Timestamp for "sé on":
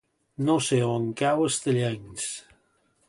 0.67-1.05